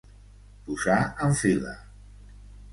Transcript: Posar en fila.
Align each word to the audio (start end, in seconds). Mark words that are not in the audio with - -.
Posar 0.69 0.97
en 1.27 1.37
fila. 1.43 1.77